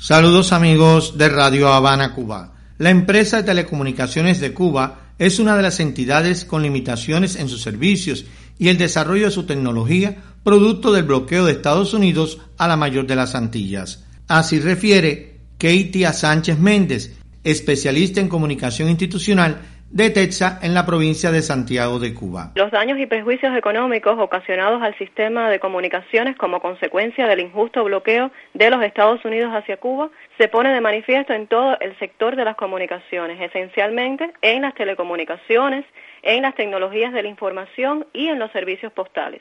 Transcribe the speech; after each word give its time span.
Saludos 0.00 0.52
amigos 0.52 1.18
de 1.18 1.28
Radio 1.28 1.72
Habana, 1.72 2.14
Cuba. 2.14 2.54
La 2.78 2.90
empresa 2.90 3.38
de 3.38 3.42
telecomunicaciones 3.42 4.38
de 4.38 4.54
Cuba 4.54 5.10
es 5.18 5.40
una 5.40 5.56
de 5.56 5.62
las 5.64 5.80
entidades 5.80 6.44
con 6.44 6.62
limitaciones 6.62 7.34
en 7.34 7.48
sus 7.48 7.62
servicios 7.62 8.24
y 8.60 8.68
el 8.68 8.78
desarrollo 8.78 9.24
de 9.24 9.32
su 9.32 9.42
tecnología 9.42 10.22
producto 10.44 10.92
del 10.92 11.02
bloqueo 11.02 11.44
de 11.44 11.50
Estados 11.50 11.94
Unidos 11.94 12.38
a 12.58 12.68
la 12.68 12.76
mayor 12.76 13.08
de 13.08 13.16
las 13.16 13.34
Antillas. 13.34 14.04
Así 14.28 14.60
refiere 14.60 15.40
Keitia 15.58 16.12
Sánchez 16.12 16.60
Méndez, 16.60 17.16
especialista 17.42 18.20
en 18.20 18.28
comunicación 18.28 18.90
institucional 18.90 19.77
de 19.90 20.10
Texa 20.10 20.58
en 20.62 20.74
la 20.74 20.84
provincia 20.84 21.30
de 21.30 21.40
Santiago 21.40 21.98
de 21.98 22.12
Cuba. 22.12 22.52
Los 22.56 22.70
daños 22.70 22.98
y 22.98 23.06
prejuicios 23.06 23.56
económicos 23.56 24.18
ocasionados 24.18 24.82
al 24.82 24.96
sistema 24.98 25.48
de 25.48 25.60
comunicaciones 25.60 26.36
como 26.36 26.60
consecuencia 26.60 27.26
del 27.26 27.40
injusto 27.40 27.84
bloqueo 27.84 28.30
de 28.52 28.70
los 28.70 28.82
Estados 28.82 29.24
Unidos 29.24 29.52
hacia 29.54 29.78
Cuba 29.78 30.10
se 30.36 30.48
pone 30.48 30.72
de 30.72 30.80
manifiesto 30.82 31.32
en 31.32 31.46
todo 31.46 31.78
el 31.80 31.98
sector 31.98 32.36
de 32.36 32.44
las 32.44 32.56
comunicaciones, 32.56 33.40
esencialmente 33.40 34.30
en 34.42 34.62
las 34.62 34.74
telecomunicaciones, 34.74 35.86
en 36.22 36.42
las 36.42 36.54
tecnologías 36.54 37.12
de 37.12 37.22
la 37.22 37.28
información 37.28 38.06
y 38.12 38.28
en 38.28 38.38
los 38.38 38.52
servicios 38.52 38.92
postales. 38.92 39.40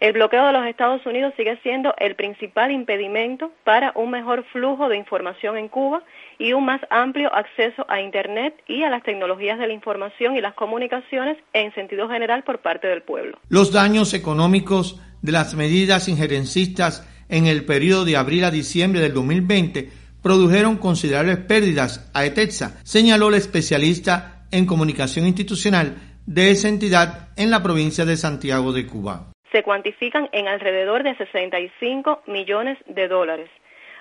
El 0.00 0.14
bloqueo 0.14 0.46
de 0.46 0.54
los 0.54 0.66
Estados 0.66 1.04
Unidos 1.04 1.34
sigue 1.36 1.58
siendo 1.62 1.92
el 1.98 2.16
principal 2.16 2.70
impedimento 2.70 3.52
para 3.64 3.92
un 3.94 4.10
mejor 4.10 4.46
flujo 4.50 4.88
de 4.88 4.96
información 4.96 5.58
en 5.58 5.68
Cuba 5.68 6.02
y 6.38 6.54
un 6.54 6.64
más 6.64 6.80
amplio 6.88 7.30
acceso 7.34 7.84
a 7.86 8.00
Internet 8.00 8.54
y 8.66 8.82
a 8.82 8.88
las 8.88 9.02
tecnologías 9.02 9.58
de 9.58 9.66
la 9.66 9.74
información 9.74 10.36
y 10.36 10.40
las 10.40 10.54
comunicaciones 10.54 11.36
en 11.52 11.74
sentido 11.74 12.08
general 12.08 12.44
por 12.44 12.62
parte 12.62 12.86
del 12.86 13.02
pueblo. 13.02 13.38
Los 13.50 13.72
daños 13.72 14.14
económicos 14.14 14.98
de 15.20 15.32
las 15.32 15.54
medidas 15.54 16.08
injerencistas 16.08 17.06
en 17.28 17.46
el 17.46 17.66
periodo 17.66 18.06
de 18.06 18.16
abril 18.16 18.44
a 18.44 18.50
diciembre 18.50 19.02
del 19.02 19.12
2020 19.12 19.90
produjeron 20.22 20.78
considerables 20.78 21.36
pérdidas 21.36 22.10
a 22.14 22.24
ETEXA, 22.24 22.80
señaló 22.84 23.28
el 23.28 23.34
especialista 23.34 24.46
en 24.50 24.64
comunicación 24.64 25.26
institucional 25.26 25.96
de 26.24 26.52
esa 26.52 26.68
entidad 26.68 27.28
en 27.36 27.50
la 27.50 27.62
provincia 27.62 28.06
de 28.06 28.16
Santiago 28.16 28.72
de 28.72 28.86
Cuba 28.86 29.30
se 29.52 29.62
cuantifican 29.62 30.28
en 30.32 30.48
alrededor 30.48 31.02
de 31.02 31.14
65 31.16 32.22
millones 32.26 32.78
de 32.86 33.08
dólares. 33.08 33.50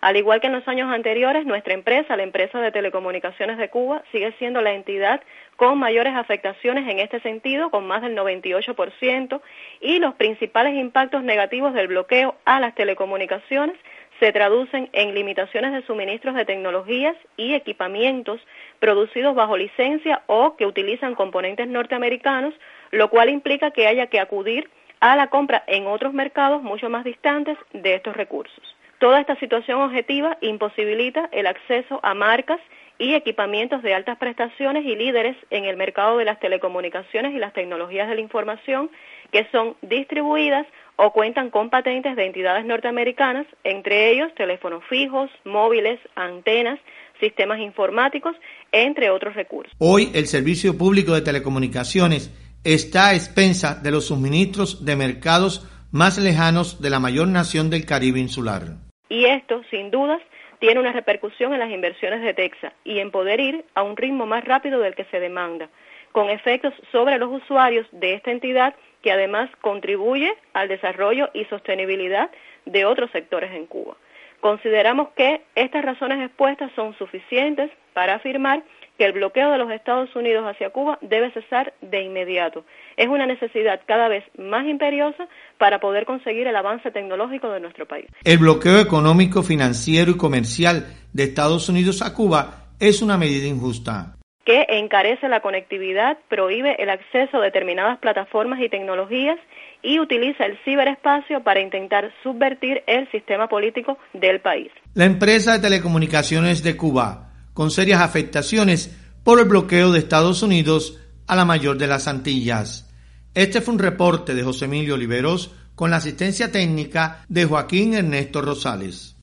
Al 0.00 0.16
igual 0.16 0.40
que 0.40 0.46
en 0.46 0.52
los 0.52 0.68
años 0.68 0.92
anteriores, 0.92 1.46
nuestra 1.46 1.74
empresa, 1.74 2.16
la 2.16 2.22
empresa 2.22 2.60
de 2.60 2.70
telecomunicaciones 2.70 3.56
de 3.58 3.70
Cuba, 3.70 4.02
sigue 4.12 4.32
siendo 4.38 4.60
la 4.60 4.72
entidad 4.72 5.22
con 5.56 5.78
mayores 5.78 6.14
afectaciones 6.14 6.88
en 6.88 6.98
este 6.98 7.20
sentido, 7.20 7.70
con 7.70 7.86
más 7.86 8.02
del 8.02 8.16
98%, 8.16 9.40
y 9.80 9.98
los 9.98 10.14
principales 10.14 10.74
impactos 10.74 11.22
negativos 11.22 11.72
del 11.72 11.88
bloqueo 11.88 12.36
a 12.44 12.60
las 12.60 12.74
telecomunicaciones 12.74 13.76
se 14.20 14.32
traducen 14.32 14.88
en 14.92 15.14
limitaciones 15.14 15.72
de 15.72 15.82
suministros 15.82 16.34
de 16.34 16.44
tecnologías 16.44 17.16
y 17.36 17.54
equipamientos 17.54 18.40
producidos 18.78 19.34
bajo 19.34 19.56
licencia 19.56 20.22
o 20.26 20.56
que 20.56 20.66
utilizan 20.66 21.14
componentes 21.14 21.68
norteamericanos, 21.68 22.54
lo 22.92 23.10
cual 23.10 23.28
implica 23.28 23.72
que 23.72 23.86
haya 23.86 24.06
que 24.06 24.20
acudir 24.20 24.70
a 25.12 25.16
la 25.16 25.28
compra 25.28 25.62
en 25.66 25.86
otros 25.86 26.12
mercados 26.12 26.62
mucho 26.62 26.88
más 26.88 27.04
distantes 27.04 27.56
de 27.72 27.94
estos 27.94 28.16
recursos. 28.16 28.62
Toda 28.98 29.20
esta 29.20 29.38
situación 29.38 29.80
objetiva 29.80 30.38
imposibilita 30.40 31.28
el 31.32 31.46
acceso 31.46 32.00
a 32.02 32.14
marcas 32.14 32.58
y 32.98 33.14
equipamientos 33.14 33.82
de 33.82 33.94
altas 33.94 34.16
prestaciones 34.18 34.84
y 34.86 34.96
líderes 34.96 35.36
en 35.50 35.64
el 35.66 35.76
mercado 35.76 36.16
de 36.16 36.24
las 36.24 36.40
telecomunicaciones 36.40 37.34
y 37.34 37.38
las 37.38 37.52
tecnologías 37.52 38.08
de 38.08 38.14
la 38.14 38.20
información 38.20 38.90
que 39.30 39.46
son 39.52 39.76
distribuidas 39.82 40.66
o 40.96 41.12
cuentan 41.12 41.50
con 41.50 41.68
patentes 41.68 42.16
de 42.16 42.24
entidades 42.24 42.64
norteamericanas, 42.64 43.46
entre 43.64 44.10
ellos 44.10 44.34
teléfonos 44.34 44.82
fijos, 44.88 45.30
móviles, 45.44 46.00
antenas, 46.14 46.80
sistemas 47.20 47.60
informáticos, 47.60 48.34
entre 48.72 49.10
otros 49.10 49.34
recursos. 49.34 49.72
Hoy 49.78 50.10
el 50.14 50.26
Servicio 50.26 50.76
Público 50.76 51.12
de 51.14 51.20
Telecomunicaciones 51.20 52.32
está 52.74 53.10
a 53.10 53.14
expensa 53.14 53.76
de 53.80 53.92
los 53.92 54.08
suministros 54.08 54.84
de 54.84 54.96
mercados 54.96 55.68
más 55.92 56.18
lejanos 56.18 56.82
de 56.82 56.90
la 56.90 56.98
mayor 56.98 57.28
nación 57.28 57.70
del 57.70 57.86
Caribe 57.86 58.18
insular. 58.18 58.62
Y 59.08 59.26
esto, 59.26 59.62
sin 59.70 59.92
dudas, 59.92 60.20
tiene 60.58 60.80
una 60.80 60.92
repercusión 60.92 61.52
en 61.52 61.60
las 61.60 61.70
inversiones 61.70 62.22
de 62.22 62.34
Texas 62.34 62.72
y 62.82 62.98
en 62.98 63.12
poder 63.12 63.38
ir 63.38 63.64
a 63.74 63.84
un 63.84 63.96
ritmo 63.96 64.26
más 64.26 64.44
rápido 64.44 64.80
del 64.80 64.96
que 64.96 65.04
se 65.04 65.20
demanda, 65.20 65.68
con 66.10 66.28
efectos 66.28 66.74
sobre 66.90 67.18
los 67.18 67.30
usuarios 67.30 67.86
de 67.92 68.14
esta 68.14 68.32
entidad 68.32 68.74
que 69.00 69.12
además 69.12 69.48
contribuye 69.60 70.34
al 70.52 70.66
desarrollo 70.66 71.28
y 71.34 71.44
sostenibilidad 71.44 72.30
de 72.64 72.84
otros 72.84 73.12
sectores 73.12 73.52
en 73.52 73.66
Cuba. 73.66 73.96
Consideramos 74.40 75.10
que 75.16 75.42
estas 75.54 75.84
razones 75.84 76.20
expuestas 76.20 76.72
son 76.74 76.98
suficientes 76.98 77.70
para 77.92 78.14
afirmar 78.16 78.64
que 78.98 79.04
el 79.04 79.12
bloqueo 79.12 79.50
de 79.50 79.58
los 79.58 79.70
Estados 79.70 80.14
Unidos 80.16 80.44
hacia 80.46 80.70
Cuba 80.70 80.98
debe 81.00 81.30
cesar 81.32 81.74
de 81.80 82.02
inmediato. 82.02 82.64
Es 82.96 83.08
una 83.08 83.26
necesidad 83.26 83.80
cada 83.86 84.08
vez 84.08 84.24
más 84.38 84.66
imperiosa 84.66 85.28
para 85.58 85.80
poder 85.80 86.06
conseguir 86.06 86.46
el 86.46 86.56
avance 86.56 86.90
tecnológico 86.90 87.50
de 87.50 87.60
nuestro 87.60 87.86
país. 87.86 88.06
El 88.24 88.38
bloqueo 88.38 88.80
económico, 88.80 89.42
financiero 89.42 90.12
y 90.12 90.16
comercial 90.16 90.86
de 91.12 91.24
Estados 91.24 91.68
Unidos 91.68 92.02
a 92.02 92.14
Cuba 92.14 92.66
es 92.80 93.02
una 93.02 93.16
medida 93.16 93.46
injusta 93.46 94.16
que 94.46 94.64
encarece 94.68 95.28
la 95.28 95.40
conectividad, 95.40 96.18
prohíbe 96.28 96.76
el 96.80 96.88
acceso 96.88 97.38
a 97.38 97.44
determinadas 97.44 97.98
plataformas 97.98 98.60
y 98.60 98.68
tecnologías 98.68 99.38
y 99.82 99.98
utiliza 99.98 100.46
el 100.46 100.56
ciberespacio 100.64 101.42
para 101.42 101.60
intentar 101.60 102.12
subvertir 102.22 102.84
el 102.86 103.10
sistema 103.10 103.48
político 103.48 103.98
del 104.12 104.40
país. 104.40 104.70
La 104.94 105.04
empresa 105.04 105.54
de 105.54 105.58
telecomunicaciones 105.58 106.62
de 106.62 106.76
Cuba 106.76 107.25
con 107.56 107.70
serias 107.70 108.02
afectaciones 108.02 108.90
por 109.24 109.40
el 109.40 109.46
bloqueo 109.46 109.90
de 109.90 110.00
Estados 110.00 110.42
Unidos 110.42 110.98
a 111.26 111.34
la 111.34 111.46
mayor 111.46 111.78
de 111.78 111.86
las 111.86 112.06
Antillas. 112.06 112.90
Este 113.32 113.62
fue 113.62 113.72
un 113.72 113.80
reporte 113.80 114.34
de 114.34 114.42
José 114.42 114.66
Emilio 114.66 114.92
Oliveros 114.92 115.52
con 115.74 115.90
la 115.90 115.96
asistencia 115.96 116.52
técnica 116.52 117.24
de 117.30 117.46
Joaquín 117.46 117.94
Ernesto 117.94 118.42
Rosales. 118.42 119.14